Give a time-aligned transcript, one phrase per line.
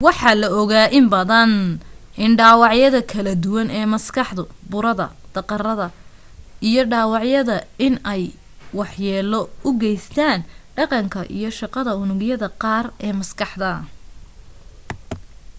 [0.05, 1.53] waxaa la ogaa inbadan
[2.25, 5.87] in dhaawacyada kala duwan ee maskaxda burada daqarada
[6.69, 8.23] iyo dhaawacyada in ay
[8.77, 10.39] wax yeelo u geystaan
[10.75, 13.71] dhaqanka iyo shaqada unugyada qaar ee maskaxda